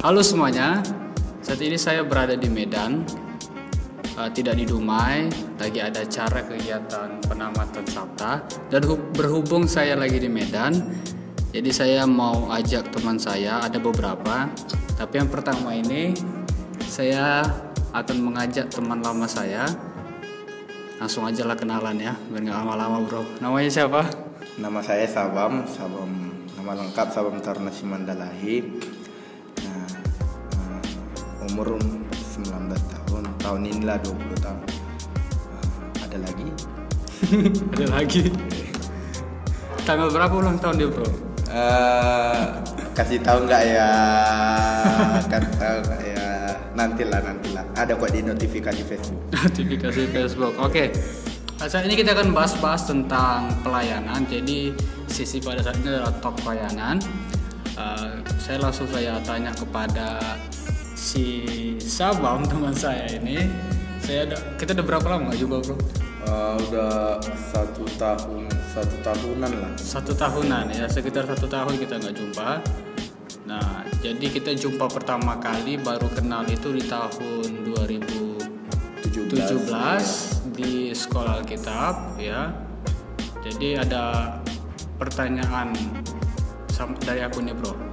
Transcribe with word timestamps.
Halo 0.00 0.24
semuanya, 0.24 0.80
saat 1.44 1.60
ini 1.60 1.76
saya 1.76 2.00
berada 2.00 2.32
di 2.32 2.48
Medan, 2.48 3.04
uh, 4.16 4.32
tidak 4.32 4.56
di 4.56 4.64
Dumai, 4.64 5.28
lagi 5.60 5.76
ada 5.76 6.00
acara 6.00 6.40
kegiatan 6.40 7.20
penamatan 7.28 7.84
Sabta 7.84 8.40
dan 8.72 8.80
hu- 8.88 9.12
berhubung 9.12 9.68
saya 9.68 10.00
lagi 10.00 10.16
di 10.16 10.32
Medan, 10.32 10.72
jadi 11.52 11.68
saya 11.68 12.02
mau 12.08 12.48
ajak 12.48 12.88
teman 12.96 13.20
saya, 13.20 13.60
ada 13.60 13.76
beberapa, 13.76 14.48
tapi 14.96 15.20
yang 15.20 15.28
pertama 15.28 15.76
ini 15.76 16.16
saya 16.88 17.44
akan 17.92 18.24
mengajak 18.24 18.72
teman 18.72 19.04
lama 19.04 19.28
saya, 19.28 19.68
langsung 20.96 21.28
aja 21.28 21.44
lah 21.44 21.60
kenalan 21.60 22.00
ya, 22.00 22.16
biar 22.32 22.48
nggak 22.48 22.56
lama-lama 22.56 23.04
bro. 23.04 23.20
Namanya 23.44 23.68
siapa? 23.68 24.08
Nama 24.56 24.80
saya 24.80 25.04
Sabam, 25.04 25.68
Sabam 25.68 26.08
nama 26.56 26.72
lengkap 26.72 27.12
Sabam 27.12 27.36
Tarna 27.44 27.68
Simandalahi. 27.68 28.64
Umur 31.50 31.74
19 31.82 32.46
tahun, 32.70 33.22
tahun 33.42 33.60
inilah 33.66 33.98
20 34.06 34.38
tahun. 34.38 34.60
Eh, 34.62 36.04
ada 36.06 36.18
lagi? 36.22 36.48
ada 37.74 37.86
lagi. 37.90 38.22
Tanggal 39.82 40.14
berapa 40.14 40.30
ulang 40.30 40.62
tahun 40.62 40.78
dia 40.78 40.88
bro? 40.94 41.10
Eh, 41.50 42.42
kasih 42.94 43.18
tahu 43.18 43.50
nggak 43.50 43.62
ya? 43.66 43.90
Kasih 45.26 45.54
tahu 45.58 45.78
nggak 45.90 46.02
ya? 46.06 46.28
Nantilah, 46.78 47.18
nantilah. 47.18 47.64
Ada 47.74 47.98
kok 47.98 48.10
di 48.14 48.20
notifikasi 48.22 48.82
Facebook. 48.86 49.22
notifikasi 49.50 50.02
Facebook. 50.14 50.54
Oke. 50.62 50.94
Nah, 51.58 51.66
Saat 51.66 51.90
ini 51.90 51.98
kita 51.98 52.14
akan 52.14 52.30
bahas-bahas 52.30 52.86
tentang 52.86 53.50
pelayanan. 53.66 54.22
Jadi 54.30 54.70
sisi 55.10 55.42
pada 55.42 55.66
saat 55.66 55.82
ini 55.82 55.98
adalah 55.98 56.14
top 56.22 56.38
pelayanan. 56.46 57.02
Uh, 57.74 58.22
saya 58.38 58.62
langsung 58.62 58.86
saya 58.86 59.18
tanya 59.26 59.50
kepada 59.50 60.38
si 61.00 61.24
Sabam 61.80 62.44
teman 62.44 62.76
saya 62.76 63.08
ini. 63.16 63.48
Saya 64.04 64.28
ada, 64.28 64.36
kita 64.60 64.76
udah 64.76 64.84
berapa 64.84 65.06
lama 65.08 65.32
nggak 65.32 65.40
jumpa 65.40 65.56
bro? 65.64 65.76
Eh, 66.20 66.54
udah 66.68 67.16
satu 67.52 67.84
tahun, 67.96 68.44
satu 68.76 68.96
tahunan 69.00 69.52
lah. 69.56 69.72
Satu 69.80 70.12
tahunan 70.12 70.68
ya, 70.76 70.84
sekitar 70.84 71.24
satu 71.24 71.48
tahun 71.48 71.80
kita 71.80 71.96
nggak 71.96 72.16
jumpa. 72.16 72.60
Nah, 73.48 73.88
jadi 74.04 74.26
kita 74.28 74.52
jumpa 74.52 74.84
pertama 74.92 75.40
kali 75.40 75.80
baru 75.80 76.12
kenal 76.12 76.44
itu 76.46 76.76
di 76.76 76.84
tahun 76.84 77.72
2017 77.72 80.52
di 80.52 80.92
sekolah 80.92 81.40
Alkitab 81.40 82.20
ya. 82.20 82.52
Jadi 83.40 83.80
ada 83.80 84.36
pertanyaan 85.00 85.72
dari 87.04 87.20
aku 87.24 87.40
nih 87.44 87.52
bro. 87.56 87.89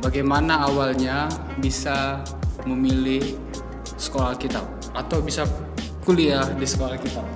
Bagaimana 0.00 0.64
awalnya 0.64 1.28
bisa 1.60 2.24
memilih 2.64 3.36
sekolah 4.00 4.32
Alkitab 4.32 4.64
atau 4.96 5.20
bisa 5.20 5.44
kuliah 6.08 6.48
di 6.56 6.64
sekolah 6.64 6.96
Alkitab? 6.96 7.26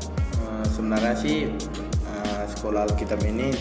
Eh, 0.41 0.65
sebenarnya 0.73 1.15
sih 1.15 1.53
eh, 2.09 2.45
sekolah 2.57 2.89
Alkitab 2.89 3.21
ini 3.21 3.53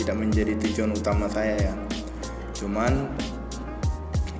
tidak 0.00 0.16
menjadi 0.16 0.56
tujuan 0.64 0.96
utama 0.96 1.28
saya 1.28 1.60
ya. 1.60 1.74
Cuman 2.56 3.12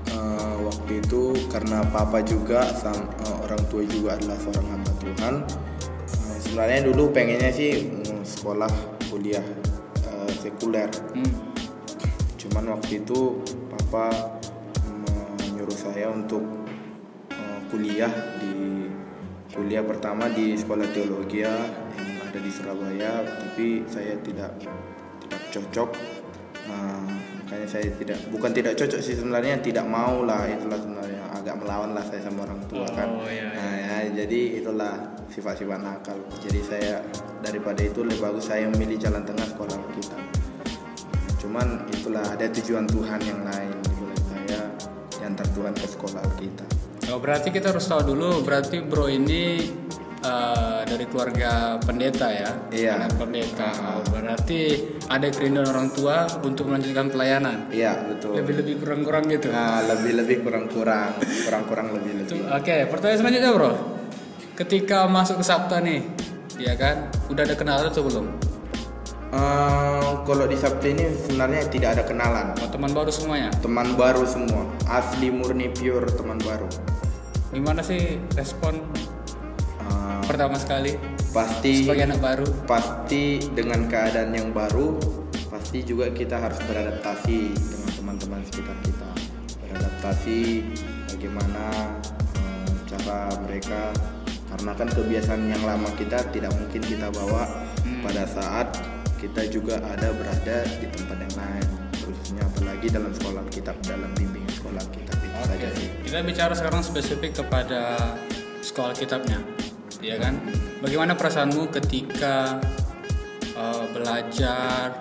eh, 0.09 0.55
waktu 0.65 1.05
itu 1.05 1.37
karena 1.53 1.85
papa 1.93 2.25
juga 2.25 2.65
sam- 2.81 3.13
eh, 3.29 3.37
orang 3.45 3.61
tua 3.69 3.85
juga 3.85 4.17
adalah 4.17 4.41
seorang 4.41 4.67
hamba 4.73 4.93
Tuhan. 5.05 5.35
eh, 6.09 6.37
sebenarnya 6.49 6.81
dulu 6.89 7.13
pengennya 7.13 7.53
sih 7.53 7.93
mm, 7.93 8.25
sekolah 8.25 8.73
kuliah 9.13 9.45
eh, 10.09 10.31
sekuler. 10.41 10.89
Hmm. 11.13 11.53
Cuman 12.39 12.73
waktu 12.81 13.05
itu 13.05 13.45
papa 13.79 14.39
menyuruh 15.39 15.79
saya 15.79 16.11
untuk 16.11 16.43
eh, 17.31 17.59
kuliah 17.71 18.11
di 18.43 18.87
kuliah 19.55 19.83
pertama 19.83 20.27
di 20.31 20.55
sekolah 20.55 20.87
teologi 20.95 21.43
yang 21.43 21.59
ada 22.23 22.39
di 22.39 22.51
Surabaya, 22.53 23.25
tapi 23.25 23.83
saya 23.89 24.15
tidak 24.21 24.53
tidak 25.25 25.43
cocok. 25.51 25.91
Nah, 26.69 27.01
makanya 27.41 27.65
saya 27.65 27.89
tidak 27.97 28.19
bukan 28.29 28.53
tidak 28.53 28.77
cocok 28.77 29.01
sih 29.01 29.17
sebenarnya 29.17 29.57
tidak 29.65 29.89
mau 29.89 30.21
lah 30.21 30.45
itulah 30.45 30.77
sebenarnya 30.77 31.23
agak 31.33 31.57
melawan 31.57 31.97
lah 31.97 32.05
saya 32.05 32.21
sama 32.23 32.45
orang 32.45 32.61
tua 32.69 32.87
kan. 32.93 33.09
Oh, 33.09 33.25
iya, 33.25 33.49
Nah, 33.57 33.73
ya, 33.81 33.97
jadi 34.25 34.61
itulah 34.61 35.17
sifat-sifat 35.33 35.81
nakal. 35.81 36.21
Jadi 36.45 36.61
saya 36.61 37.01
daripada 37.41 37.81
itu 37.81 38.05
lebih 38.05 38.21
bagus 38.21 38.53
saya 38.53 38.69
memilih 38.69 39.01
jalan 39.01 39.25
tengah 39.25 39.49
sekolah 39.49 39.79
kita 39.97 40.19
cuman 41.49 41.81
itulah 41.89 42.21
ada 42.29 42.45
tujuan 42.53 42.85
Tuhan 42.85 43.21
yang 43.25 43.41
lain 43.41 43.73
dimulai 43.83 44.19
saya 44.21 44.61
diantar 45.11 45.49
Tuhan 45.51 45.73
ke 45.73 45.87
sekolah 45.89 46.21
kita 46.37 46.67
Oh, 47.09 47.17
berarti 47.17 47.49
kita 47.49 47.73
harus 47.73 47.89
tahu 47.89 48.13
dulu, 48.13 48.45
berarti 48.45 48.85
bro 48.85 49.09
ini 49.09 49.65
eh, 50.21 50.81
dari 50.85 51.09
keluarga 51.09 51.81
pendeta 51.81 52.29
ya? 52.29 52.53
Iya. 52.69 53.01
Anak 53.01 53.17
pendeta. 53.17 53.73
Oh, 53.97 54.05
berarti 54.05 54.77
ada 55.09 55.25
kerinduan 55.33 55.73
orang 55.73 55.89
tua 55.89 56.29
untuk 56.45 56.69
melanjutkan 56.69 57.09
pelayanan. 57.09 57.73
iya 57.73 57.97
betul 58.05 58.37
Lebih-lebih 58.37 58.85
kurang-kurang 58.85 59.25
gitu. 59.25 59.49
nah 59.49 59.81
lebih 59.89 60.21
lebih 60.21 60.37
kurang 60.45 60.69
kurang 60.69 61.17
kurang 61.49 61.65
kurang 61.65 61.87
lebih 61.97 62.13
lebih 62.29 62.45
Oke, 62.45 62.85
pertanyaan 62.93 63.19
selanjutnya 63.25 63.51
bro. 63.57 63.73
Ketika 64.53 65.09
masuk 65.09 65.41
ke 65.41 65.45
Sabta 65.49 65.81
nih, 65.81 66.05
ya 66.61 66.77
kan? 66.77 67.09
Udah 67.33 67.49
ada 67.49 67.57
kenalan 67.57 67.89
atau 67.89 68.05
belum? 68.05 68.27
Eh, 69.29 70.11
kalau 70.25 70.49
di 70.49 70.57
Sabtu 70.57 70.89
ini 70.89 71.05
sebenarnya 71.13 71.69
tidak 71.69 72.01
ada 72.01 72.03
kenalan. 72.05 72.57
Oh, 72.57 72.69
teman 72.73 72.97
baru 72.97 73.13
semuanya. 73.13 73.53
teman 73.61 73.93
baru 73.93 74.25
semua. 74.25 74.65
Asli 74.89 75.29
murni 75.29 75.69
pure 75.69 76.09
teman 76.09 76.41
baru. 76.41 76.65
Gimana 77.53 77.81
sih 77.81 78.17
respon 78.33 78.81
Eh, 79.79 80.21
pertama 80.25 80.57
sekali? 80.57 80.97
pasti 81.29 81.85
sebagai 81.85 82.09
anak 82.09 82.21
baru? 82.25 82.47
pasti 82.65 83.37
dengan 83.53 83.85
keadaan 83.85 84.33
yang 84.33 84.49
baru 84.49 84.97
pasti 85.47 85.85
juga 85.85 86.09
kita 86.09 86.41
harus 86.41 86.57
beradaptasi 86.65 87.53
dengan 87.53 87.91
teman-teman 87.95 88.41
sekitar 88.49 88.77
kita. 88.81 89.09
Beradaptasi 89.61 90.41
bagaimana 91.13 91.65
eh, 92.33 92.69
cara 92.89 93.29
mereka 93.45 93.93
karena 94.49 94.73
kan 94.73 94.89
kebiasaan 94.89 95.43
yang 95.47 95.61
lama 95.65 95.89
kita 95.97 96.17
tidak 96.33 96.53
mungkin 96.57 96.81
kita 96.81 97.13
bawa 97.13 97.45
pada 98.01 98.25
saat 98.25 98.73
kita 99.19 99.43
juga 99.51 99.83
ada 99.83 100.15
berada 100.15 100.65
di 100.79 100.87
tempat 100.89 101.19
yang 101.19 101.35
lain 101.37 101.67
khususnya 101.99 102.43
apalagi 102.47 102.87
dalam 102.89 103.13
sekolah 103.13 103.43
kitab 103.51 103.77
dalam 103.85 104.11
bimbingan 104.17 104.53
sekolah 104.55 104.85
kitab 104.95 105.17
itu 105.21 105.39
saja 105.45 105.67
Oke, 105.69 105.69
sih 105.77 105.89
kita 106.07 106.19
bicara 106.25 106.53
sekarang 106.55 106.83
spesifik 106.87 107.33
kepada 107.45 108.15
sekolah 108.65 108.95
kitabnya, 108.97 109.39
ya 110.03 110.19
kan? 110.19 110.35
Bagaimana 110.83 111.15
perasaanmu 111.15 111.71
ketika 111.71 112.59
uh, 113.55 113.87
belajar 113.95 114.99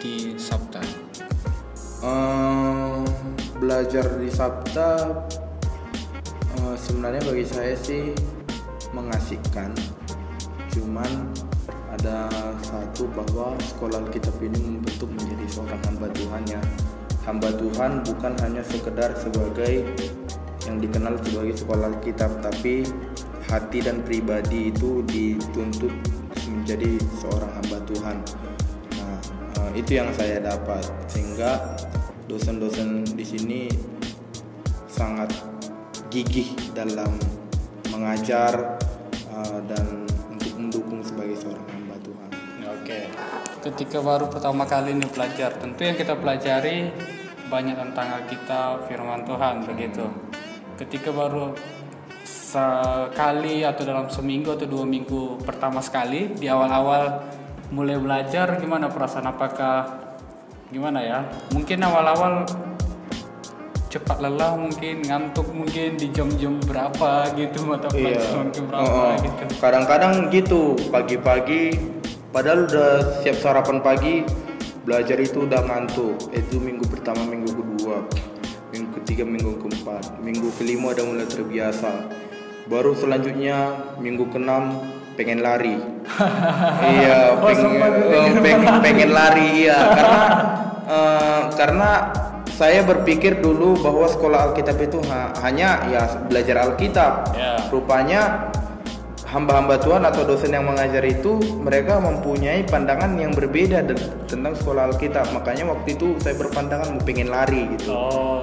di 0.00 0.36
Sabta? 0.40 1.06
Eh, 2.06 2.98
belajar 3.56 4.04
di 4.20 4.28
Sabta 4.28 5.16
eh, 6.60 6.76
sebenarnya 6.76 7.24
bagi 7.24 7.46
saya 7.48 7.74
sih 7.74 8.14
mengasihkan 8.92 9.72
cuman 10.70 11.32
ada 11.96 12.28
satu 12.66 13.06
bahwa 13.14 13.54
sekolah 13.62 14.02
Alkitab 14.02 14.34
ini 14.42 14.58
membentuk 14.58 15.06
menjadi 15.14 15.46
seorang 15.46 15.80
hamba 15.86 16.06
Tuhan 16.10 16.42
ya. 16.50 16.60
Hamba 17.22 17.50
Tuhan 17.54 18.02
bukan 18.02 18.32
hanya 18.42 18.62
sekedar 18.66 19.14
sebagai 19.18 19.86
yang 20.66 20.82
dikenal 20.82 21.14
sebagai 21.22 21.54
sekolah 21.54 21.94
Alkitab 21.94 22.42
tapi 22.42 22.82
hati 23.46 23.78
dan 23.78 24.02
pribadi 24.02 24.74
itu 24.74 25.06
dituntut 25.06 25.94
menjadi 26.50 26.98
seorang 27.22 27.50
hamba 27.62 27.78
Tuhan. 27.86 28.16
Nah, 28.98 29.18
eh, 29.62 29.70
itu 29.78 30.02
yang 30.02 30.10
saya 30.14 30.42
dapat. 30.42 30.82
Sehingga 31.06 31.78
dosen-dosen 32.26 33.06
di 33.14 33.22
sini 33.22 33.60
sangat 34.90 35.30
gigih 36.10 36.54
dalam 36.74 37.14
mengajar 37.94 38.78
Ketika 43.66 43.98
baru 43.98 44.30
pertama 44.30 44.62
kali 44.62 44.94
ini 44.94 45.10
belajar, 45.10 45.50
tentu 45.58 45.82
yang 45.82 45.98
kita 45.98 46.14
pelajari 46.14 46.86
banyak 47.50 47.74
tentang 47.74 48.14
Alkitab, 48.14 48.86
firman 48.86 49.26
Tuhan 49.26 49.66
begitu. 49.66 50.06
Ketika 50.78 51.10
baru 51.10 51.50
sekali 52.22 53.66
atau 53.66 53.82
dalam 53.82 54.06
seminggu 54.06 54.54
atau 54.54 54.70
dua 54.70 54.86
minggu 54.86 55.42
pertama 55.42 55.82
sekali 55.82 56.30
di 56.30 56.46
awal-awal 56.46 57.26
mulai 57.74 57.98
belajar 57.98 58.54
gimana 58.62 58.86
perasaan 58.86 59.26
apakah 59.26 59.82
gimana 60.70 61.02
ya 61.02 61.18
mungkin 61.50 61.82
awal-awal 61.82 62.46
cepat 63.90 64.18
lelah 64.22 64.54
mungkin 64.58 65.02
ngantuk 65.06 65.46
mungkin 65.50 65.98
di 65.98 66.10
jam-jam 66.14 66.58
berapa 66.62 67.30
gitu 67.34 67.66
atau 67.74 67.90
Iya. 67.94 68.50
jam 68.50 68.64
berapa 68.66 68.86
Oh, 68.86 69.10
oh. 69.10 69.14
gitu 69.22 69.42
Kadang-kadang 69.58 70.12
gitu 70.30 70.62
pagi-pagi 70.90 71.62
padahal 72.36 72.68
udah 72.68 72.90
siap 73.18 73.40
sarapan 73.40 73.80
pagi 73.80 74.20
belajar 74.84 75.16
itu 75.16 75.42
udah 75.42 75.64
ngantuk. 75.64 76.28
Itu 76.30 76.60
minggu 76.60 76.84
pertama, 76.86 77.24
minggu 77.24 77.48
kedua. 77.50 78.04
minggu 78.66 78.92
ketiga 79.00 79.24
minggu 79.24 79.56
keempat 79.56 80.20
minggu 80.20 80.52
kelima 80.52 80.92
udah 80.92 81.06
mulai 81.06 81.24
terbiasa 81.24 82.12
baru 82.66 82.92
selanjutnya 82.92 83.72
minggu 83.96 84.26
keenam 84.28 84.82
pengen 85.16 85.40
lari 85.40 85.80
iya 86.92 87.32
Oh, 87.32 87.46
pengen, 87.46 87.72
eh, 88.12 88.32
pengen 88.36 88.74
pengen 88.84 89.10
lari 89.14 89.64
iya 89.64 89.78
karena 89.96 90.20
eh, 90.84 91.40
karena 91.56 91.90
saya 92.52 92.80
berpikir 92.82 93.38
dulu 93.38 93.80
bahwa 93.80 94.04
sekolah 94.06 94.50
Alkitab 94.50 94.76
itu 94.82 94.98
ha- 95.08 95.32
hanya 95.40 95.80
ya 95.88 96.02
belajar 96.26 96.68
Alkitab 96.68 97.32
Ya. 97.32 97.56
rupanya 97.70 98.50
hamba-hamba 99.36 99.76
Tuhan 99.76 100.00
atau 100.08 100.24
dosen 100.24 100.56
yang 100.56 100.64
mengajar 100.64 101.04
itu 101.04 101.36
mereka 101.60 102.00
mempunyai 102.00 102.64
pandangan 102.64 103.20
yang 103.20 103.36
berbeda 103.36 103.84
tentang 104.24 104.56
sekolah 104.56 104.88
Alkitab. 104.88 105.28
Makanya 105.36 105.68
waktu 105.68 105.92
itu 105.92 106.16
saya 106.24 106.40
berpandangan 106.40 106.96
mau 106.96 107.02
pengen 107.04 107.28
lari 107.28 107.68
gitu. 107.76 107.92
Oh, 107.92 108.40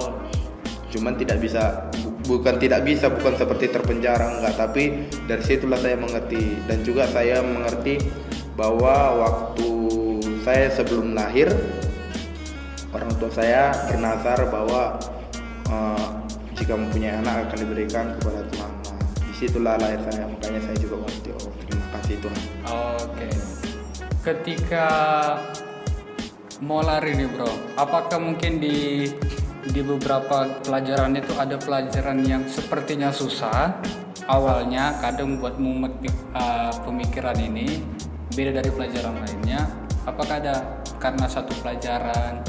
cuman 0.94 1.18
tidak 1.18 1.42
bisa 1.42 1.90
bu- 1.98 2.38
bukan 2.38 2.62
tidak 2.62 2.86
bisa 2.86 3.10
bukan 3.10 3.34
seperti 3.34 3.74
terpenjara 3.74 4.38
enggak. 4.38 4.54
Tapi 4.54 5.10
dari 5.26 5.42
situlah 5.42 5.82
saya 5.82 5.98
mengerti. 5.98 6.62
Dan 6.70 6.86
juga 6.86 7.10
saya 7.10 7.42
mengerti 7.42 7.98
bahwa 8.54 9.18
waktu 9.18 9.70
saya 10.46 10.70
sebelum 10.70 11.18
lahir 11.18 11.50
orang 12.94 13.10
tua 13.18 13.26
saya 13.34 13.74
bernazar 13.90 14.46
bahwa 14.46 14.94
eh, 15.66 16.06
jika 16.54 16.78
mempunyai 16.78 17.18
anak 17.18 17.50
akan 17.50 17.58
diberikan 17.66 18.14
kepada 18.14 18.46
Tuhan 18.54 18.63
di 19.34 19.50
situlah 19.50 19.74
lahir 19.82 19.98
saya 20.06 20.30
makanya 20.30 20.62
saya 20.62 20.76
juga 20.78 20.94
mengerti 21.02 21.30
oh 21.34 21.50
terima 21.66 21.86
kasih 21.98 22.14
Tuhan 22.22 22.42
oke. 22.70 23.28
Ketika 24.22 24.88
mau 26.62 26.80
lari 26.80 27.18
nih 27.18 27.28
bro, 27.28 27.50
apakah 27.74 28.22
mungkin 28.22 28.62
di 28.62 29.10
di 29.74 29.80
beberapa 29.82 30.62
pelajaran 30.62 31.18
itu 31.18 31.34
ada 31.34 31.58
pelajaran 31.58 32.22
yang 32.22 32.46
sepertinya 32.46 33.10
susah 33.10 33.74
awalnya, 34.30 34.96
kadang 35.02 35.42
buat 35.42 35.58
mumet 35.58 35.92
uh, 36.32 36.72
pemikiran 36.86 37.36
ini 37.36 37.82
beda 38.32 38.62
dari 38.62 38.70
pelajaran 38.70 39.18
lainnya. 39.18 39.66
Apakah 40.06 40.40
ada 40.40 40.62
karena 41.02 41.26
satu 41.26 41.52
pelajaran? 41.58 42.44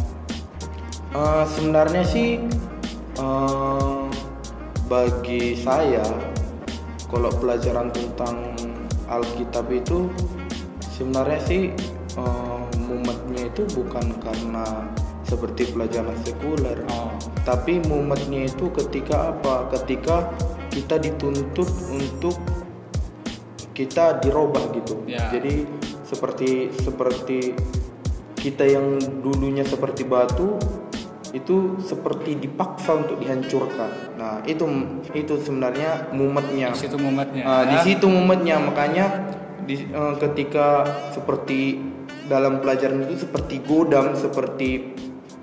Eh, 1.16 1.46
sebenarnya 1.56 2.04
sih 2.04 2.44
eh, 3.16 4.00
bagi 4.92 5.56
saya 5.56 6.35
kalau 7.10 7.32
pelajaran 7.38 7.94
tentang 7.94 8.56
Alkitab 9.06 9.70
itu 9.70 10.10
sebenarnya 10.96 11.40
sih 11.46 11.64
eh, 12.18 12.62
mumetnya 12.86 13.50
itu 13.50 13.64
bukan 13.74 14.16
karena 14.22 14.90
seperti 15.26 15.74
pelajaran 15.74 16.14
sekuler. 16.22 16.86
Oh, 16.94 17.14
tapi 17.42 17.82
mumetnya 17.90 18.46
itu 18.46 18.70
ketika 18.70 19.34
apa? 19.34 19.70
Ketika 19.74 20.30
kita 20.70 21.02
dituntut 21.02 21.70
untuk 21.90 22.38
kita 23.76 24.24
dirubah 24.24 24.72
gitu. 24.72 25.04
Ya. 25.04 25.28
jadi 25.36 25.68
seperti 26.08 26.72
seperti 26.80 27.52
kita 28.40 28.64
yang 28.64 29.02
dulunya 29.20 29.68
seperti 29.68 30.08
batu 30.08 30.56
itu 31.36 31.76
seperti 31.84 32.40
dipaksa 32.40 32.96
untuk 32.96 33.20
dihancurkan. 33.20 34.16
Nah 34.16 34.40
itu 34.48 34.64
itu 35.12 35.36
sebenarnya 35.44 36.08
mumetnya. 36.16 36.72
Di 36.72 36.88
situ 36.88 36.96
mumetnya. 36.96 37.44
Ah, 37.44 37.64
di 37.68 37.76
ya? 37.76 37.84
situ 37.84 38.08
mumetnya. 38.08 38.56
Makanya 38.64 39.06
di, 39.68 39.84
eh, 39.84 40.14
ketika 40.16 40.88
seperti 41.12 41.84
dalam 42.32 42.64
pelajaran 42.64 43.04
itu 43.04 43.28
seperti 43.28 43.60
godam 43.68 44.16
seperti 44.16 44.96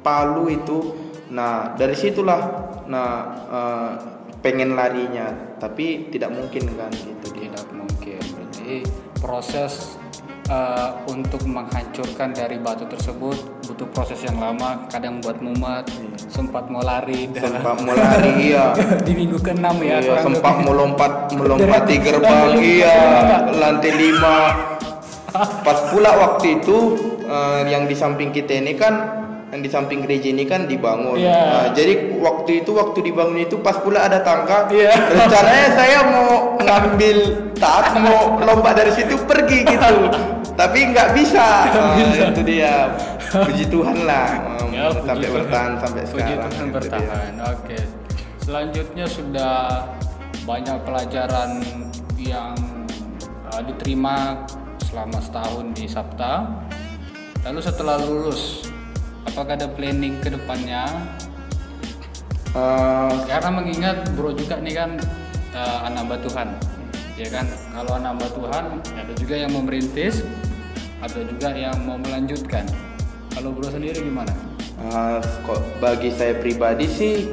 palu 0.03 0.51
itu 0.51 0.99
nah 1.31 1.77
dari 1.79 1.95
situlah 1.95 2.41
nah 2.89 3.11
eh, 3.53 3.93
pengen 4.41 4.73
larinya. 4.73 5.29
Tapi 5.61 6.09
tidak 6.09 6.33
mungkin 6.33 6.73
kan 6.73 6.89
gitu. 6.89 7.37
Tidak 7.37 7.69
mungkin. 7.77 8.19
Berarti 8.19 8.83
proses 9.21 9.95
uh, 10.51 10.99
untuk 11.07 11.47
menghancurkan 11.47 12.35
dari 12.35 12.59
batu 12.59 12.91
tersebut 12.91 13.62
butuh 13.73 13.89
proses 13.89 14.21
yang 14.21 14.37
lama 14.37 14.85
kadang 14.93 15.17
buat 15.25 15.41
mumet 15.41 15.89
sempat 16.29 16.69
mau 16.69 16.85
lari. 16.85 17.25
Sempat 17.33 17.81
mau 17.81 17.97
lari 17.97 18.53
iya. 18.53 18.77
Di 19.09 19.17
minggu 19.17 19.41
ke-6 19.41 19.65
ya 19.81 19.97
Iya, 19.97 20.21
sempat 20.21 20.61
lebih. 20.61 20.67
melompat 20.69 21.13
melompati 21.41 21.95
gerbang 21.97 22.53
iya. 22.61 23.01
Lantai 23.49 23.93
lima. 23.97 24.37
Pas 25.65 25.89
pula 25.89 26.13
waktu 26.21 26.61
itu 26.61 27.01
eh, 27.25 27.73
yang 27.73 27.89
di 27.89 27.97
samping 27.97 28.29
kita 28.29 28.61
ini 28.61 28.77
kan 28.77 29.25
yang 29.49 29.65
di 29.65 29.73
samping 29.73 30.05
gereja 30.05 30.29
ini 30.29 30.45
kan 30.45 30.69
dibangun. 30.69 31.17
Iya. 31.17 31.33
Nah, 31.33 31.67
jadi 31.73 32.21
waktu 32.21 32.61
itu 32.61 32.77
waktu 32.77 33.09
dibangun 33.09 33.41
itu 33.41 33.57
pas 33.65 33.81
pula 33.81 34.05
ada 34.05 34.21
tangga. 34.21 34.69
Iya. 34.69 34.93
rencananya 35.17 35.69
saya 35.73 35.99
mau 36.13 36.61
ngambil 36.61 37.17
tas 37.57 37.89
mau 37.97 38.37
lompat 38.37 38.85
dari 38.85 38.93
situ 38.93 39.17
pergi 39.25 39.65
gitu 39.65 39.97
tapi 40.55 40.79
nggak 40.93 41.09
bisa. 41.17 41.47
Nah, 41.73 42.29
itu 42.33 42.43
dia. 42.45 42.93
Puji 43.33 43.65
Tuhan 43.69 44.05
lah. 44.05 44.29
Ya, 44.73 44.89
puji 44.89 45.05
sampai 45.05 45.29
Tuhan. 45.29 45.37
bertahan 45.37 45.73
sampai 45.79 46.03
Puji 46.03 46.13
sekarang. 46.17 46.41
Tuhan 46.41 46.49
Itu 46.49 46.65
dia. 46.65 46.75
bertahan. 46.81 47.33
Oke. 47.53 47.79
Selanjutnya 48.43 49.07
sudah 49.07 49.55
banyak 50.43 50.79
pelajaran 50.83 51.51
yang 52.17 52.57
uh, 53.53 53.63
diterima 53.63 54.43
selama 54.89 55.19
setahun 55.21 55.67
di 55.77 55.85
Sabta. 55.87 56.35
Lalu 57.45 57.61
setelah 57.61 58.01
lulus 58.01 58.65
apakah 59.29 59.55
ada 59.55 59.69
planning 59.69 60.19
ke 60.25 60.33
depannya? 60.33 60.89
Eh, 62.53 63.15
karena 63.25 63.49
mengingat 63.49 64.13
bro 64.13 64.37
juga 64.37 64.61
nih 64.61 64.77
kan 64.77 64.91
uh, 65.57 65.89
anak 65.89 66.05
hamba 66.05 66.17
Tuhan 66.21 66.49
ya 67.23 67.29
kan 67.31 67.47
kalau 67.71 67.93
anak 67.95 68.19
hamba 68.19 68.29
Tuhan 68.35 68.65
ada 68.99 69.13
juga 69.15 69.35
yang 69.39 69.51
mau 69.55 69.63
merintis 69.63 70.27
ada 70.99 71.21
juga 71.23 71.49
yang 71.55 71.77
mau 71.87 71.99
melanjutkan 72.03 72.67
kalau 73.31 73.55
bro 73.55 73.71
sendiri 73.71 74.03
gimana 74.03 74.35
Uh, 74.83 75.23
kok 75.47 75.63
bagi 75.79 76.11
saya 76.11 76.35
pribadi 76.43 76.91
sih 76.91 77.31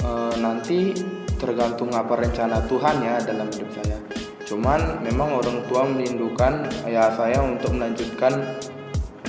uh, 0.00 0.32
nanti 0.40 0.96
tergantung 1.36 1.92
apa 1.92 2.16
rencana 2.16 2.64
Tuhan 2.64 2.96
ya 3.04 3.20
dalam 3.20 3.44
hidup 3.52 3.68
saya. 3.76 4.00
Cuman 4.48 5.04
memang 5.04 5.36
orang 5.36 5.60
tua 5.68 5.84
merindukan 5.84 6.64
ya 6.88 7.12
saya 7.12 7.44
untuk 7.44 7.76
melanjutkan 7.76 8.56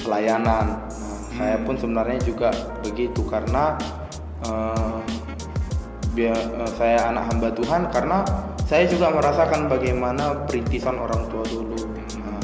pelayanan. 0.06 0.88
Nah, 0.88 1.20
saya 1.36 1.58
pun 1.68 1.76
sebenarnya 1.76 2.24
juga 2.24 2.48
begitu 2.80 3.28
karena 3.28 3.76
uh, 4.48 5.04
biar 6.16 6.40
uh, 6.64 6.72
saya 6.80 7.12
anak 7.12 7.28
hamba 7.28 7.50
Tuhan 7.60 7.92
karena 7.92 8.24
saya 8.64 8.88
juga 8.88 9.12
merasakan 9.12 9.68
bagaimana 9.68 10.48
perintisan 10.48 10.96
orang 10.96 11.28
tua 11.28 11.44
dulu. 11.46 11.84
Nah, 12.24 12.42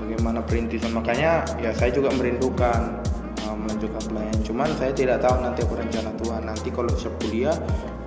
bagaimana 0.00 0.40
perintisan? 0.40 0.96
Makanya 0.96 1.44
ya 1.60 1.70
saya 1.76 1.92
juga 1.92 2.08
merindukan 2.16 2.98
uh, 3.44 3.56
melanjutkan 3.56 4.02
pelayanan. 4.08 4.40
Cuman 4.42 4.68
saya 4.80 4.92
tidak 4.96 5.20
tahu 5.20 5.36
nanti 5.44 5.60
apa 5.62 5.74
rencana 5.84 6.10
Tuhan. 6.16 6.42
Nanti 6.48 6.68
kalau 6.72 6.92
saya 6.96 7.12
kuliah 7.20 7.56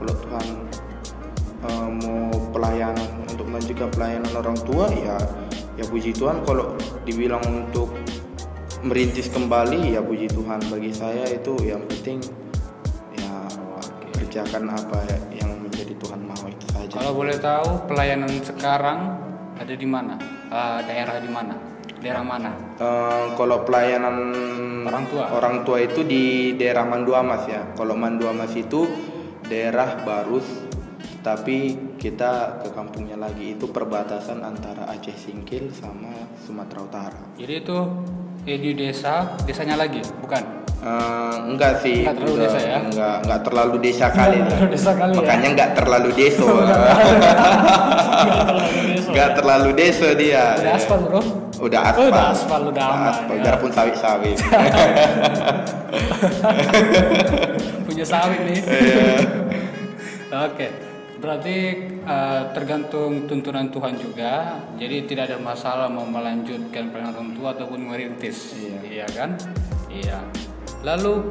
kalau 0.01 0.13
Tuhan 0.17 0.45
uh, 1.61 1.89
mau 1.93 2.35
pelayanan 2.51 3.09
untuk 3.29 3.45
melanjutkan 3.45 3.89
pelayanan 3.93 4.33
orang 4.33 4.57
tua 4.65 4.85
ya 4.91 5.17
ya 5.77 5.85
puji 5.85 6.17
Tuhan. 6.17 6.41
Kalau 6.41 6.73
dibilang 7.05 7.45
untuk 7.45 7.93
merintis 8.81 9.29
kembali 9.29 9.93
ya 9.93 10.01
puji 10.01 10.25
Tuhan. 10.33 10.57
Bagi 10.73 10.89
saya 10.89 11.29
itu 11.29 11.53
yang 11.61 11.85
penting 11.85 12.17
ya 13.13 13.45
kerjakan 14.17 14.73
apa 14.73 14.99
yang 15.05 15.36
menjadi 15.87 16.03
Tuhan 16.03 16.19
mau 16.27 16.43
itu 16.51 16.65
saja 16.67 16.93
Kalau 16.99 17.11
boleh 17.15 17.37
tahu 17.39 17.69
pelayanan 17.87 18.31
sekarang 18.43 18.99
ada 19.55 19.73
di 19.73 19.87
mana? 19.87 20.19
Ah, 20.51 20.83
daerah 20.83 21.23
di 21.23 21.31
mana? 21.31 21.55
Daerah 22.03 22.21
mana? 22.27 22.51
Eh, 22.75 23.25
kalau 23.39 23.63
pelayanan 23.63 24.15
Orang 24.83 25.07
tua. 25.07 25.25
orang 25.31 25.55
tua 25.63 25.79
itu 25.79 26.03
di 26.03 26.53
daerah 26.59 26.83
Manduamas 26.83 27.47
ya. 27.47 27.63
Kalau 27.71 27.95
Manduamas 27.95 28.51
itu 28.53 28.83
daerah 29.47 30.03
Barus, 30.03 30.45
tapi 31.23 31.73
kita 31.97 32.61
ke 32.61 32.69
kampungnya 32.75 33.15
lagi 33.15 33.55
itu 33.55 33.71
perbatasan 33.71 34.43
antara 34.43 34.91
Aceh 34.91 35.15
Singkil 35.15 35.71
sama 35.71 36.11
Sumatera 36.43 36.79
Utara. 36.83 37.21
Jadi 37.39 37.53
itu 37.63 37.77
eh, 38.45 38.59
di 38.59 38.71
desa, 38.75 39.39
desanya 39.47 39.79
lagi, 39.79 40.03
bukan? 40.21 40.66
Eh, 40.77 41.35
enggak 41.47 41.81
sih, 41.81 42.05
Enggak 42.05 42.15
terlalu 42.15 42.33
udah- 42.33 42.43
desa 42.45 42.59
ya? 42.61 42.77
Enggak, 42.79 43.15
enggak 43.19 43.41
terlalu 43.41 43.75
desa 43.81 44.07
kali. 44.07 44.37
terlalu 44.39 44.67
desa 44.69 44.91
kali 44.93 45.09
ya? 45.09 45.17
Makanya 45.17 45.47
enggak 45.49 45.69
terlalu 45.73 46.09
deso. 46.13 46.47
enggak 49.07 49.29
terlalu 49.33 49.69
deso 49.73 50.07
dia. 50.13 50.45
Udah 50.55 50.73
aspal 50.75 50.99
bro? 51.01 51.21
Udah 51.57 51.81
Oh, 51.81 51.89
aspal. 51.89 52.05
udah 52.07 52.25
aspal, 52.29 52.61
udah 52.69 52.85
aman, 52.87 53.09
aspal. 53.09 53.33
ya. 53.33 53.41
Biarpun 53.43 53.71
sawit-sawit. 53.73 54.37
Punya 57.83 58.05
sawit 58.05 58.41
nih. 58.43 58.59
Iya. 58.61 59.05
Oke, 60.45 60.67
berarti 61.17 61.55
eh, 61.99 62.41
tergantung 62.53 63.25
tuntunan 63.25 63.65
Tuhan 63.67 63.97
juga. 63.97 64.61
Jadi 64.75 64.97
tidak 65.05 65.23
ada 65.27 65.37
masalah 65.39 65.89
mau 65.89 66.05
melanjutkan 66.05 66.93
pelayanan 66.93 67.17
orang 67.17 67.33
tua 67.33 67.49
ataupun 67.51 67.81
merintis, 67.83 68.53
Iya. 68.53 68.77
iya 68.85 69.05
kan? 69.09 69.33
Iya. 69.89 70.19
Lalu 70.85 71.25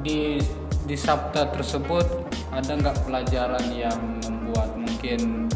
di 0.00 0.40
di 0.88 0.96
sabda 0.98 1.54
tersebut 1.54 2.06
ada 2.50 2.72
nggak 2.74 3.06
pelajaran 3.06 3.64
yang 3.70 3.98
membuat 4.26 4.74
mungkin 4.74 5.46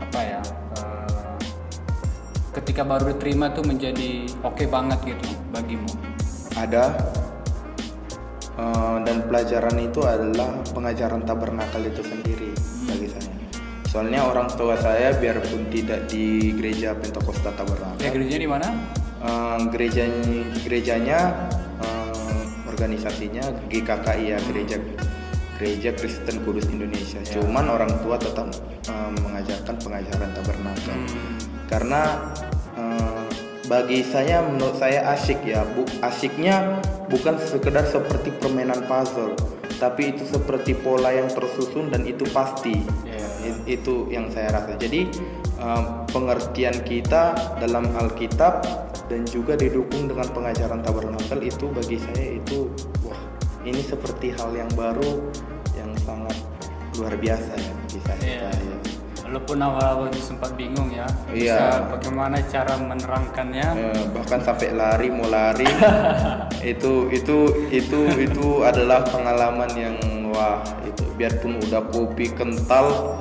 apa 0.00 0.20
ya 0.24 0.40
eh, 0.80 1.36
ketika 2.56 2.88
baru 2.88 3.12
diterima 3.12 3.52
tuh 3.52 3.68
menjadi 3.68 4.24
oke 4.40 4.64
banget 4.70 4.98
gitu 5.04 5.28
bagimu? 5.52 5.92
Ada. 6.56 6.96
Eh, 8.58 8.96
dan 9.06 9.22
pelajaran 9.28 9.76
itu 9.78 10.00
adalah 10.02 10.50
pengajaran 10.74 11.22
tabernakal 11.22 11.82
itu 11.84 12.02
sendiri 12.02 12.50
bagi 12.88 13.06
saya. 13.12 13.38
Soalnya 13.88 14.28
orang 14.28 14.52
tua 14.52 14.76
saya 14.76 15.16
biarpun 15.16 15.72
tidak 15.72 16.12
di 16.12 16.52
gereja 16.52 16.92
Pentakosta 16.92 17.56
Tabernakel 17.56 18.04
ya 18.04 18.10
gerejanya 18.12 18.40
di 18.44 18.50
mana? 18.50 18.68
Eh, 19.18 19.58
gerejanya 19.72 20.38
gerejanya 20.60 21.18
eh, 21.24 21.47
organisasinya 22.78 23.42
GKKI 23.66 24.24
ya 24.30 24.38
gereja 24.46 24.78
gereja 25.58 25.90
Kristen 25.98 26.46
Kudus 26.46 26.70
Indonesia. 26.70 27.18
Cuman 27.26 27.66
orang 27.66 27.90
tua 28.06 28.14
tetap 28.14 28.46
eh, 28.86 29.10
mengajarkan 29.18 29.74
pengajaran 29.82 30.30
tabernakel. 30.30 30.98
Karena 31.66 32.30
eh, 32.78 33.26
bagi 33.66 34.06
saya 34.06 34.46
menurut 34.46 34.78
saya 34.78 35.10
asik 35.10 35.42
ya. 35.42 35.66
Bu 35.74 35.82
asiknya 36.06 36.78
bukan 37.10 37.42
sekedar 37.42 37.82
seperti 37.90 38.30
permainan 38.38 38.86
puzzle 38.86 39.34
tapi 39.82 40.10
itu 40.14 40.26
seperti 40.26 40.74
pola 40.74 41.10
yang 41.10 41.26
tersusun 41.30 41.90
dan 41.90 42.06
itu 42.06 42.22
pasti. 42.30 42.78
I- 43.42 43.78
itu 43.78 44.06
yang 44.10 44.30
saya 44.30 44.54
rasa. 44.54 44.78
Jadi 44.78 45.10
eh, 45.58 45.84
pengertian 46.10 46.76
kita 46.86 47.34
dalam 47.58 47.90
Alkitab 47.94 48.64
dan 49.08 49.24
juga 49.28 49.56
didukung 49.56 50.06
dengan 50.06 50.28
pengajaran 50.30 50.80
tabernakel 50.84 51.40
itu 51.42 51.66
bagi 51.72 51.98
saya 51.98 52.38
itu 52.38 52.68
wah 53.04 53.20
ini 53.64 53.82
seperti 53.82 54.32
hal 54.36 54.54
yang 54.54 54.70
baru 54.78 55.28
yang 55.74 55.90
sangat 56.02 56.36
luar 56.98 57.14
biasa 57.14 57.52
ya 57.54 57.72
bagi 57.84 58.00
saya. 58.06 58.20
Iya. 58.22 58.48
Saya- 58.52 58.78
walaupun 59.28 59.60
awal-awal 59.60 60.08
sempat 60.16 60.56
bingung 60.56 60.88
ya 60.88 61.04
bisa 61.28 61.84
bagaimana 61.92 62.40
cara 62.48 62.80
menerangkannya. 62.80 63.66
Eh, 63.76 64.04
bahkan 64.16 64.40
sampai 64.40 64.72
lari 64.72 65.12
mau 65.12 65.28
lari. 65.28 65.68
Itu 66.64 67.06
itu 67.12 67.68
itu 67.70 68.00
itu 68.18 68.46
adalah 68.66 69.06
pengalaman 69.06 69.70
yang 69.78 69.96
wah 70.34 70.58
itu 70.82 71.06
biarpun 71.14 71.60
udah 71.62 71.86
kopi 71.92 72.34
kental 72.34 73.14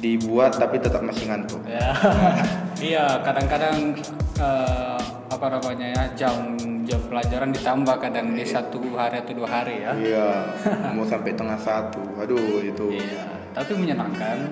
dibuat 0.00 0.56
tapi 0.56 0.80
tetap 0.80 1.04
masih 1.04 1.28
ngantuk. 1.30 1.60
Ya. 1.68 1.92
Iya 2.80 3.20
kadang-kadang 3.20 3.92
eh, 4.40 5.00
apa 5.28 5.46
namanya 5.52 5.92
ya 5.92 6.04
jam 6.16 6.56
jam 6.88 6.96
pelajaran 7.12 7.52
ditambah 7.52 8.00
kadang 8.00 8.32
di 8.32 8.40
satu 8.40 8.80
hari 8.96 9.20
atau 9.20 9.36
dua 9.36 9.48
hari 9.52 9.84
ya. 9.84 9.92
Iya 9.92 10.28
mau 10.96 11.04
sampai 11.04 11.36
tengah 11.36 11.60
satu. 11.60 12.00
Aduh 12.16 12.64
itu. 12.64 12.88
Iya 12.96 13.40
tapi 13.52 13.76
menyenangkan. 13.76 14.48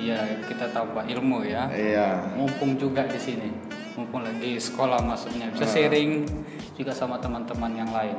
Iya 0.00 0.44
kita 0.48 0.72
tambah 0.72 1.04
ilmu 1.04 1.44
ya. 1.44 1.68
Iya. 1.72 2.36
Mumpung 2.36 2.76
juga 2.80 3.04
di 3.04 3.20
sini. 3.20 3.48
Mumpung 3.96 4.24
lagi 4.24 4.56
sekolah 4.56 5.00
maksudnya. 5.04 5.52
Bisa 5.52 5.68
sharing 5.68 6.24
juga 6.76 6.92
sama 6.96 7.20
teman-teman 7.20 7.72
yang 7.76 7.90
lain. 7.92 8.16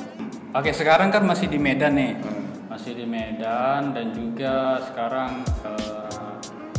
Oke 0.54 0.74
sekarang 0.74 1.10
kan 1.10 1.26
masih 1.26 1.50
di 1.50 1.58
Medan 1.58 1.98
nih. 1.98 2.14
Hmm. 2.18 2.40
masih 2.72 2.96
di 2.96 3.04
Medan 3.04 3.92
dan 3.92 4.16
juga 4.16 4.80
sekarang 4.88 5.44
eh, 5.44 5.81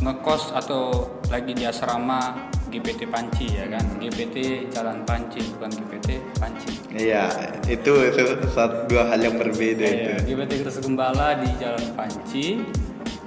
ngekos 0.03 0.51
atau 0.51 1.07
lagi 1.31 1.55
di 1.55 1.63
asrama 1.63 2.51
GPT 2.67 3.07
Panci 3.07 3.55
ya 3.55 3.69
kan? 3.71 3.85
GPT 4.01 4.67
Jalan 4.73 5.07
Panci 5.07 5.39
bukan 5.55 5.71
GPT 5.71 6.19
Panci. 6.35 6.69
Iya 6.91 7.31
itu, 7.69 7.93
itu 8.11 8.21
satu 8.51 8.89
dua 8.91 9.07
hal 9.07 9.23
yang 9.23 9.39
berbeda 9.39 9.85
itu. 9.85 10.09
Iya, 10.11 10.17
GPT 10.27 10.51
Terus 10.67 10.77
Gembala 10.83 11.39
di 11.39 11.49
Jalan 11.55 11.87
Panci. 11.95 12.59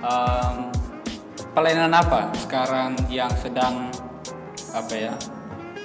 Em, 0.05 0.57
pelayanan 1.57 1.97
apa 1.97 2.29
sekarang 2.37 2.93
yang 3.09 3.33
sedang 3.41 3.89
apa 4.77 4.93
ya 4.93 5.15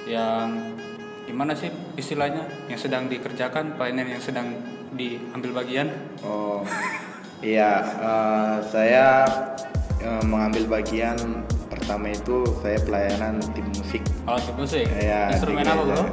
yang 0.04 0.76
gimana 1.24 1.56
sih 1.56 1.72
istilahnya? 1.96 2.44
Yang 2.68 2.90
sedang 2.90 3.08
dikerjakan 3.08 3.80
pelayanan 3.80 4.12
yang 4.12 4.22
sedang 4.22 4.58
diambil 4.92 5.64
bagian? 5.64 5.88
Oh 6.26 6.60
iya 7.42 7.82
eh, 7.82 8.56
saya 8.68 9.24
eh, 10.02 10.22
mengambil 10.22 10.66
bagian 10.70 11.16
pertama 11.66 12.10
itu 12.10 12.42
saya 12.60 12.78
pelayanan 12.78 13.38
tim 13.52 13.64
musik. 13.72 14.02
Alat 14.24 14.44
musik? 14.54 14.84
Iya, 14.92 15.32
instrumen 15.32 15.62
di 15.62 15.70
apa 15.70 15.82
bro 15.82 16.04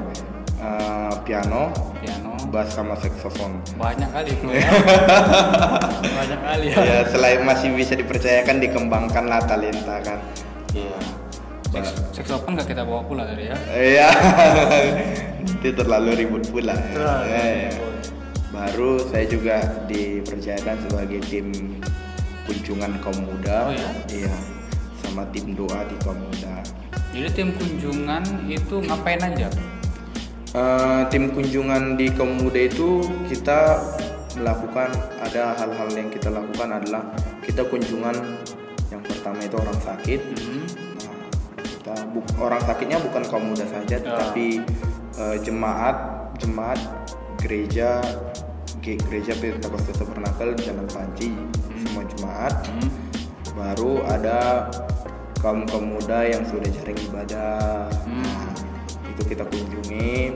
Eh, 0.59 1.13
piano 1.23 1.71
piano. 1.97 2.35
bass 2.51 2.73
sama 2.73 2.91
saxophone. 2.93 3.63
Banyak 3.75 4.09
kali 4.09 4.31
bro 4.35 4.51
ya. 4.51 4.67
Banyak 6.19 6.39
kali 6.41 6.65
ya. 6.67 6.77
Ya 6.79 6.97
selain 7.05 7.41
masih 7.41 7.71
bisa 7.71 7.93
dipercayakan 7.93 8.59
dikembangkan 8.59 9.23
lah 9.23 9.39
talenta 9.41 9.99
kan. 10.01 10.19
Iya. 10.71 10.99
Seks- 11.69 12.01
Saxophone 12.11 12.57
nggak 12.57 12.67
kita 12.67 12.81
bawa 12.81 13.01
pula 13.03 13.23
tadi 13.23 13.47
ya? 13.47 13.55
Iya. 13.69 14.07
Itu 15.59 15.71
terlalu 15.71 16.17
ribut 16.17 16.43
pula. 16.49 16.75
Terlalu 16.75 17.23
Ya, 17.25 17.39
ya. 17.39 17.69
ribut. 17.69 17.87
baru 18.49 18.91
saya 19.05 19.25
juga 19.25 19.55
dipercayakan 19.85 20.75
sebagai 20.83 21.21
tim 21.23 21.53
kunjungan 22.49 22.97
kaum 23.05 23.19
muda. 23.21 23.69
Oh, 23.69 23.73
ya? 23.77 23.89
iya 24.09 24.33
sama 25.05 25.21
tim 25.29 25.53
doa 25.53 25.85
di 25.85 25.95
kaum 26.01 26.17
muda. 26.17 26.65
Jadi 27.13 27.29
tim 27.37 27.49
kunjungan 27.53 28.25
itu 28.49 28.75
ngapain 28.89 29.21
aja? 29.21 29.49
Eh, 30.49 31.01
tim 31.13 31.29
kunjungan 31.29 31.93
di 31.93 32.09
kaum 32.09 32.41
muda 32.41 32.57
itu 32.65 33.05
kita 33.29 33.77
melakukan 34.37 34.89
ada 35.21 35.53
hal-hal 35.57 35.89
yang 35.93 36.09
kita 36.09 36.33
lakukan 36.33 36.81
adalah 36.81 37.05
kita 37.45 37.61
kunjungan 37.69 38.17
yang 38.89 39.01
pertama 39.05 39.45
itu 39.45 39.55
orang 39.57 39.77
sakit. 39.85 40.21
Hmm. 40.37 40.65
Nah, 41.05 41.17
kita 41.61 41.93
bu- 42.09 42.33
orang 42.41 42.61
sakitnya 42.65 42.97
bukan 42.97 43.23
kaum 43.29 43.45
muda 43.53 43.65
saja 43.69 44.01
tetapi 44.01 44.65
eh, 45.21 45.37
jemaat 45.45 45.97
jemaat 46.41 46.81
gereja 47.37 48.01
ge- 48.01 48.38
gereja 48.81 49.33
Pentakosta 49.35 49.91
Tabernakel 49.93 50.55
Jalan 50.57 50.87
Panci 50.87 51.29
semua 51.77 52.03
jemaat 52.07 52.53
Hmm. 52.65 52.89
baru 53.51 53.99
ada 54.05 54.69
kaum 55.39 55.63
kaum 55.65 55.95
muda 55.95 56.23
yang 56.23 56.43
sudah 56.43 56.67
jarang 56.69 56.99
ibadah 57.01 57.87
Hmm. 58.03 58.23
Nah, 58.23 58.51
itu 59.05 59.21
kita 59.25 59.43
kunjungi 59.43 60.31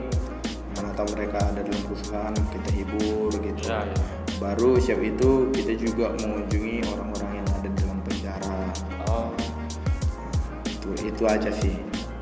mana 0.74 0.90
tahu 0.92 1.08
mereka 1.14 1.38
ada 1.40 1.60
dalam 1.60 1.82
kesusahan 1.86 2.34
kita 2.50 2.68
hibur 2.72 3.30
gitu 3.32 3.62
Ya, 3.64 3.80
ya. 3.80 3.96
baru 4.36 4.76
siap 4.76 5.00
itu 5.00 5.48
kita 5.50 5.72
juga 5.74 6.12
mengunjungi 6.18 6.84
orang-orang 6.90 7.30
yang 7.38 7.48
ada 7.54 7.68
dalam 7.72 7.98
penjara 8.02 8.58
Oh, 9.06 9.30
itu 10.66 10.88
itu 11.06 11.22
aja 11.24 11.50
sih 11.54 11.76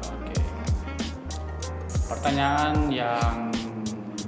oke. 0.05 0.37
Pertanyaan 2.07 2.93
yang 2.93 3.49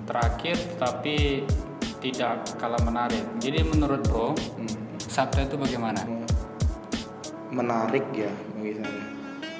terakhir 0.04 0.56
tapi 0.76 1.44
tidak 2.04 2.44
kalah 2.60 2.80
menarik. 2.84 3.24
Jadi 3.40 3.64
menurut 3.64 4.04
Bro, 4.04 4.36
Hmm. 4.36 4.68
sabda 5.00 5.48
itu 5.48 5.56
bagaimana? 5.56 6.04
menarik 7.54 8.02
ya 8.10 8.26
bagi 8.58 8.82
saya 8.82 8.98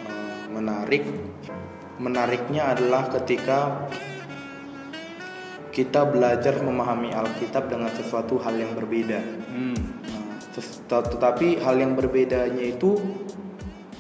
Eh, 0.05 0.39
menarik 0.51 1.07
menariknya 2.03 2.75
adalah 2.75 3.07
ketika 3.07 3.87
kita 5.71 6.03
belajar 6.03 6.59
memahami 6.59 7.15
Alkitab 7.15 7.71
dengan 7.71 7.95
sesuatu 7.95 8.43
hal 8.43 8.59
yang 8.59 8.75
berbeda 8.75 9.23
Hmm. 9.47 9.79
Nah, 10.11 10.43
tetapi 10.91 11.63
hal 11.63 11.79
yang 11.79 11.95
berbedanya 11.95 12.67
itu 12.67 12.99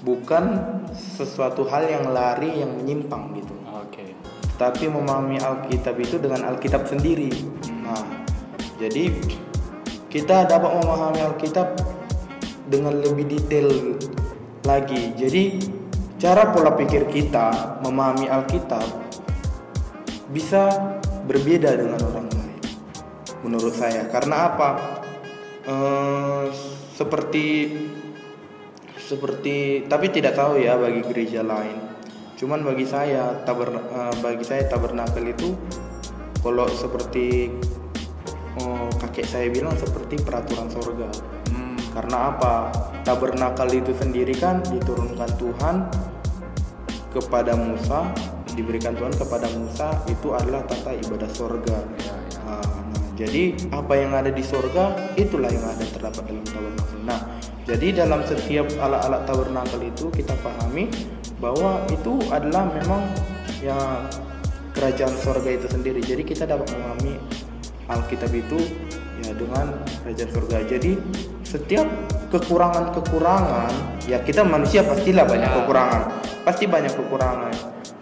bukan 0.02 0.58
sesuatu 0.90 1.62
hal 1.70 1.86
yang 1.86 2.10
lari 2.10 2.50
yang 2.66 2.74
menyimpang 2.74 3.30
gitu 3.38 3.54
Oke. 3.70 4.10
tapi 4.58 4.90
memahami 4.90 5.38
Alkitab 5.38 5.94
itu 6.02 6.18
dengan 6.18 6.50
Alkitab 6.50 6.90
sendiri. 6.90 7.30
Nah, 7.30 7.73
jadi 8.78 9.14
kita 10.10 10.46
dapat 10.46 10.70
memahami 10.82 11.20
Alkitab 11.22 11.74
dengan 12.70 12.98
lebih 13.02 13.26
detail 13.26 13.98
lagi. 14.64 15.12
Jadi 15.14 15.58
cara 16.18 16.50
pola 16.50 16.74
pikir 16.74 17.06
kita 17.10 17.78
memahami 17.84 18.26
Alkitab 18.30 18.86
bisa 20.32 20.70
berbeda 21.26 21.76
dengan 21.76 22.00
orang 22.10 22.28
lain. 22.30 22.60
Menurut 23.44 23.74
saya, 23.76 24.08
karena 24.08 24.54
apa? 24.54 24.70
Eh, 25.64 26.44
seperti 26.94 27.46
seperti 29.04 29.84
tapi 29.84 30.08
tidak 30.08 30.32
tahu 30.32 30.56
ya 30.60 30.76
bagi 30.80 31.04
gereja 31.04 31.44
lain. 31.44 31.76
Cuman 32.40 32.64
bagi 32.64 32.88
saya 32.88 33.44
taberna, 33.44 33.80
eh, 33.80 34.14
bagi 34.24 34.44
saya 34.44 34.64
tabernakel 34.68 35.24
itu 35.28 35.52
kalau 36.40 36.68
seperti 36.68 37.48
oh, 38.62 38.90
kakek 39.00 39.26
saya 39.26 39.46
bilang 39.50 39.74
seperti 39.74 40.20
peraturan 40.22 40.68
sorga. 40.70 41.08
Hmm. 41.50 41.78
Karena 41.94 42.34
apa? 42.34 42.70
Tabernakel 43.02 43.82
itu 43.82 43.92
sendiri 43.94 44.34
kan 44.34 44.62
diturunkan 44.66 45.30
Tuhan 45.38 45.76
kepada 47.14 47.54
Musa, 47.54 48.10
diberikan 48.58 48.98
Tuhan 48.98 49.14
kepada 49.14 49.46
Musa 49.54 49.94
itu 50.10 50.34
adalah 50.34 50.66
tata 50.66 50.90
ibadah 50.94 51.30
sorga. 51.30 51.78
Ya, 52.02 52.14
ya. 52.14 52.14
Nah, 52.42 52.62
nah, 52.62 53.02
jadi 53.14 53.42
apa 53.70 53.94
yang 53.94 54.10
ada 54.10 54.30
di 54.34 54.42
surga 54.42 55.14
itulah 55.14 55.50
yang 55.50 55.62
ada 55.62 55.84
terdapat 55.86 56.22
dalam 56.26 56.44
tabernakel. 56.46 56.98
Nah, 57.06 57.20
jadi 57.64 57.86
dalam 58.04 58.20
setiap 58.26 58.66
alat-alat 58.82 59.22
tabernakel 59.24 59.80
itu 59.86 60.10
kita 60.10 60.34
pahami 60.42 60.90
bahwa 61.38 61.86
itu 61.92 62.18
adalah 62.34 62.66
memang 62.74 63.02
ya 63.62 63.76
kerajaan 64.74 65.14
surga 65.22 65.50
itu 65.54 65.66
sendiri. 65.70 66.00
Jadi 66.02 66.22
kita 66.26 66.44
dapat 66.50 66.66
memahami 66.74 67.14
Alkitab 67.88 68.32
itu 68.32 68.58
ya 69.20 69.32
dengan 69.36 69.76
kerajaan 70.04 70.30
surga. 70.32 70.58
Jadi 70.68 70.92
setiap 71.44 71.86
kekurangan-kekurangan 72.32 73.72
ya 74.08 74.18
kita 74.24 74.42
manusia 74.42 74.82
pastilah 74.82 75.24
banyak 75.28 75.50
Ya. 75.50 75.56
kekurangan. 75.62 76.02
Pasti 76.44 76.64
banyak 76.66 76.92
kekurangan. 76.92 77.52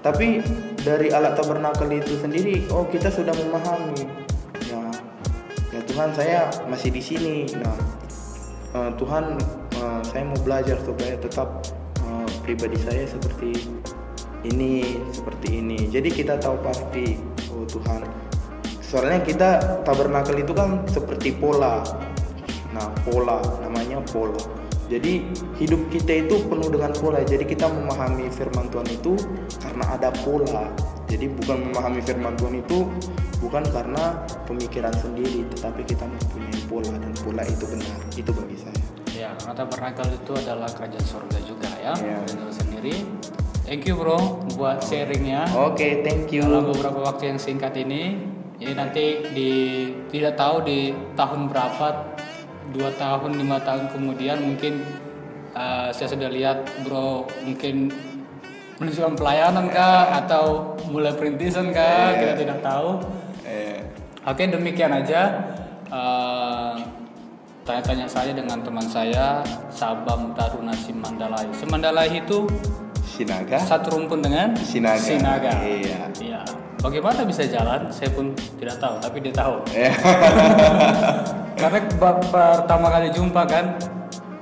Tapi 0.03 0.43
dari 0.83 1.15
alat 1.15 1.39
tabernakel 1.39 1.87
itu 1.95 2.19
sendiri 2.19 2.67
oh 2.75 2.83
kita 2.91 3.07
sudah 3.07 3.31
memahami 3.39 4.03
ya 4.67 4.83
ya 5.71 5.81
Tuhan 5.87 6.11
saya 6.15 6.51
masih 6.67 6.91
di 6.91 7.03
sini. 7.03 7.37
Nah, 7.59 7.79
eh, 8.75 8.91
Tuhan 8.99 9.39
eh, 9.79 10.01
saya 10.03 10.23
mau 10.27 10.39
belajar 10.43 10.79
supaya 10.83 11.15
tetap 11.19 11.63
eh, 12.03 12.27
pribadi 12.43 12.79
saya 12.83 13.07
seperti 13.07 13.53
ini 14.43 14.99
seperti 15.15 15.63
ini 15.63 15.87
jadi 15.87 16.09
kita 16.11 16.35
tahu 16.43 16.59
pasti 16.67 17.15
oh 17.55 17.63
Tuhan 17.63 18.03
soalnya 18.93 19.25
kita 19.25 19.81
tabernakel 19.89 20.37
itu 20.37 20.53
kan 20.53 20.85
seperti 20.85 21.33
pola. 21.33 21.81
Nah 22.77 22.93
pola 23.09 23.41
namanya 23.65 24.05
pola 24.13 24.63
jadi 24.93 25.25
hidup 25.57 25.89
kita 25.89 26.29
itu 26.29 26.45
penuh 26.53 26.69
dengan 26.69 26.93
pola. 26.93 27.25
Jadi 27.25 27.49
kita 27.49 27.65
memahami 27.65 28.29
firman 28.29 28.69
Tuhan 28.69 28.85
itu 28.93 29.17
karena 29.57 29.85
ada 29.89 30.13
pola. 30.21 30.69
Jadi 31.09 31.33
bukan 31.33 31.73
memahami 31.73 32.05
firman 32.05 32.37
Tuhan 32.37 32.61
itu 32.61 32.85
bukan 33.41 33.65
karena 33.73 34.21
pemikiran 34.45 34.93
sendiri 35.01 35.49
tetapi 35.57 35.89
kita 35.89 36.05
mempunyai 36.05 36.61
pola 36.69 36.93
dan 36.93 37.13
pola 37.25 37.43
itu 37.49 37.65
benar. 37.73 37.99
Itu 38.13 38.31
bagi 38.37 38.57
saya. 38.61 38.85
Ya, 39.17 39.31
karena 39.41 39.65
tabernakel 39.65 40.09
itu 40.13 40.33
adalah 40.37 40.69
kerajaan 40.69 41.07
surga 41.09 41.39
juga 41.41 41.73
ya. 41.81 41.97
Itu 42.29 42.53
sendiri. 42.53 42.97
Thank 43.65 43.89
you 43.89 43.97
bro 43.97 44.45
buat 44.61 44.85
sharingnya. 44.85 45.49
oke 45.57 46.05
thank 46.05 46.29
you. 46.35 46.45
Dalam 46.45 46.69
beberapa 46.69 47.01
waktu 47.01 47.33
yang 47.33 47.41
singkat 47.41 47.73
ini, 47.81 48.32
ini 48.63 48.73
nanti 48.73 49.05
di 49.35 49.51
tidak 50.09 50.39
tahu 50.39 50.63
di 50.63 50.95
tahun 51.19 51.51
berapa, 51.51 51.87
dua 52.71 52.91
tahun 52.97 53.37
lima 53.37 53.59
tahun 53.61 53.91
kemudian 53.91 54.39
mungkin 54.41 54.81
uh, 55.53 55.91
saya 55.91 56.09
sudah 56.15 56.31
lihat 56.31 56.65
bro 56.87 57.27
mungkin 57.43 57.91
menunjukkan 58.81 59.15
pelayanan 59.15 59.69
kah 59.71 60.23
atau 60.25 60.75
mulai 60.91 61.13
perintisan 61.15 61.71
kah 61.71 62.15
Iya. 62.15 62.19
kita 62.19 62.35
tidak 62.47 62.59
tahu. 62.65 62.99
eh, 63.45 63.79
Oke 64.23 64.47
demikian 64.47 64.95
aja 64.95 65.23
Eh, 65.93 66.77
tanya-tanya 67.69 68.09
saya 68.09 68.33
dengan 68.33 68.57
teman 68.65 68.81
saya 68.89 69.45
Sabam 69.69 70.33
Taruna 70.33 70.73
Simandalai. 70.73 71.45
Simandalai 71.53 72.09
itu 72.17 72.49
Sinaga 73.05 73.61
satu 73.61 74.01
rumpun 74.01 74.25
dengan 74.25 74.57
Sinaga. 74.57 74.97
Sinaga. 74.97 75.53
Iya. 75.61 76.09
Iya. 76.17 76.41
Bagaimana 76.83 77.23
bisa 77.23 77.47
jalan? 77.47 77.87
Saya 77.95 78.11
pun 78.11 78.35
tidak 78.59 78.83
tahu, 78.83 78.99
tapi 78.99 79.23
dia 79.23 79.31
tahu. 79.31 79.63
Eh, 79.71 79.95
Karena 81.63 81.79
pertama 82.27 82.91
kali 82.91 83.15
jumpa 83.15 83.47
kan, 83.47 83.79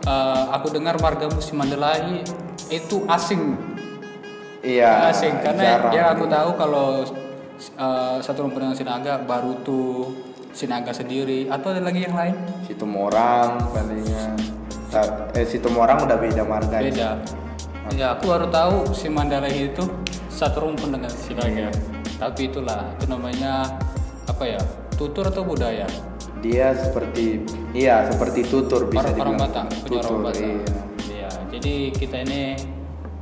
eh, 0.09 0.43
aku 0.49 0.73
dengar 0.73 0.97
marga 1.05 1.29
Musim 1.29 1.61
Mandalai 1.61 2.25
itu 2.73 3.05
asing, 3.13 3.61
iya 4.65 5.13
asing. 5.13 5.37
Karena 5.45 5.77
jarang. 5.77 5.93
yang 5.93 6.09
aku 6.17 6.25
tahu 6.25 6.51
kalau 6.57 6.89
eh, 7.61 8.17
satu 8.25 8.49
rumpun 8.49 8.65
dengan 8.65 8.77
Sinaga, 8.77 9.21
Barutu, 9.21 10.17
Sinaga 10.57 10.97
sendiri, 10.97 11.45
atau 11.45 11.77
ada 11.77 11.85
lagi 11.85 12.09
yang 12.09 12.17
lain? 12.17 12.35
situ 12.65 12.89
morang 12.89 13.61
palingnya 13.75 14.33
eh 15.37 15.47
situ 15.47 15.69
morang 15.71 16.03
udah 16.03 16.19
beda 16.19 16.43
marga 16.43 16.81
Beda. 16.83 17.21
Ya, 17.99 18.15
aku 18.15 18.31
baru 18.31 18.47
tahu 18.49 18.95
si 18.95 19.11
Mandalay 19.11 19.71
itu 19.75 19.83
satu 20.31 20.65
rumpun 20.65 20.95
dengan 20.95 21.11
Sinaga. 21.11 22.00
Tapi 22.21 22.43
itulah, 22.47 22.85
itu 22.95 23.09
namanya 23.09 23.81
apa 24.27 24.45
ya? 24.47 24.61
Tutur 24.93 25.25
atau 25.25 25.43
budaya? 25.43 25.89
dia 26.41 26.73
seperti 26.73 27.45
iya 27.77 28.09
seperti 28.09 28.41
tutur 28.41 28.89
bisa 28.89 29.13
Orang 29.13 29.37
orang 29.37 29.37
Batak, 29.45 29.65
punya 29.69 29.85
tutur 29.85 30.09
orang 30.11 30.25
Batak. 30.25 30.41
iya 30.41 30.57
Iya, 31.05 31.31
jadi 31.53 31.75
kita 31.93 32.17
ini 32.25 32.41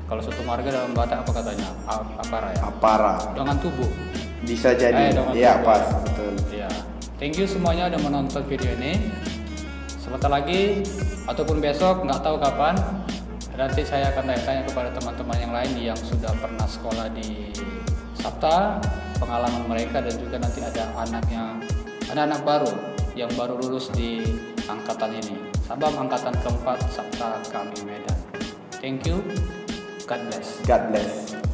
kalau 0.07 0.23
satu 0.23 0.47
marga 0.47 0.71
dalam 0.71 0.95
Batak 0.95 1.27
apa 1.27 1.31
katanya? 1.35 1.67
Apara 2.15 2.55
ya? 2.55 2.61
apara 2.63 3.15
Dengan 3.35 3.59
tubuh. 3.59 3.91
bisa 4.47 4.71
jadi 4.71 5.11
Eh, 5.11 5.35
iya 5.35 5.59
tubuh. 5.59 5.67
pas 5.67 5.83
betul 5.99 6.31
Iya. 6.49 6.71
Thank 7.19 7.43
you 7.43 7.51
semuanya 7.51 7.91
udah 7.91 8.01
menonton 8.01 8.43
video 8.47 8.71
ini. 8.73 9.11
Sebentar 9.99 10.31
lagi 10.31 10.87
ataupun 11.27 11.59
besok 11.59 12.07
nggak 12.07 12.23
tahu 12.23 12.39
kapan 12.39 12.79
nanti 13.53 13.83
saya 13.83 14.15
akan 14.15 14.31
tanya-tanya 14.31 14.63
kepada 14.63 14.95
teman-teman 14.95 15.37
yang 15.37 15.51
lain 15.51 15.73
yang 15.91 15.99
sudah 15.99 16.31
pernah 16.39 16.71
sekolah 16.71 17.11
di 17.11 17.51
Sabta, 18.19 18.83
pengalaman 19.23 19.65
mereka 19.71 20.03
dan 20.03 20.15
juga 20.19 20.37
nanti 20.43 20.61
ada 20.63 20.91
anak 20.99 21.25
yang 21.31 21.63
anak-anak 22.11 22.41
baru 22.43 22.73
yang 23.19 23.31
baru 23.35 23.59
lulus 23.59 23.91
di 23.95 24.23
angkatan 24.71 25.19
ini. 25.19 25.37
Sabam 25.67 25.95
angkatan 25.99 26.35
keempat 26.39 26.79
Sabta 26.91 27.43
kami 27.51 27.79
Medan. 27.83 28.19
Thank 28.79 29.07
you. 29.07 29.21
God 30.07 30.23
bless. 30.31 30.49
God 30.65 30.83
bless 30.89 31.48